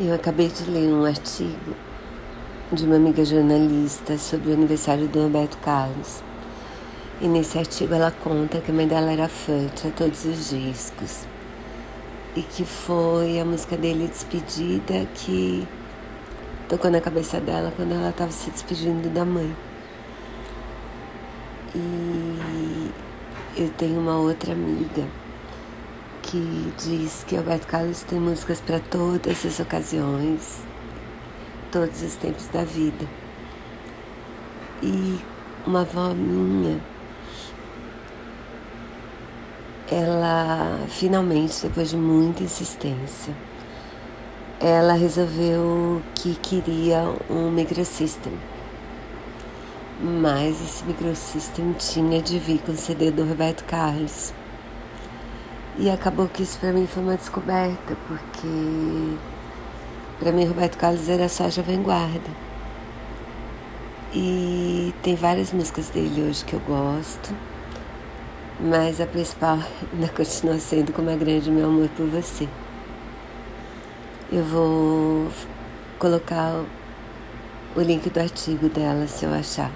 [0.00, 1.74] Eu acabei de ler um artigo
[2.72, 6.22] de uma amiga jornalista sobre o aniversário do Roberto Carlos.
[7.20, 11.26] E nesse artigo ela conta que a mãe dela era fã, tinha todos os discos.
[12.36, 15.66] E que foi a música dele despedida que
[16.68, 19.52] tocou na cabeça dela quando ela estava se despedindo da mãe.
[21.74, 22.92] E
[23.56, 25.08] eu tenho uma outra amiga
[26.30, 30.60] que diz que Alberto Carlos tem músicas para todas as ocasiões,
[31.72, 33.08] todos os tempos da vida.
[34.82, 35.18] E
[35.66, 36.78] uma avó minha,
[39.90, 43.34] ela finalmente, depois de muita insistência,
[44.60, 48.34] ela resolveu que queria um microsystem.
[50.02, 54.34] Mas esse microsystem tinha de vir com o CD do Roberto Carlos.
[55.80, 59.16] E acabou que isso para mim foi uma descoberta, porque
[60.18, 62.30] para mim Roberto Carlos era só Jovem Guarda.
[64.12, 67.32] E tem várias músicas dele hoje que eu gosto,
[68.58, 69.60] mas a principal
[69.94, 72.48] ainda continua sendo Como é Grande Meu Amor por Você.
[74.32, 75.30] Eu vou
[75.96, 76.64] colocar
[77.76, 79.70] o link do artigo dela se eu achar.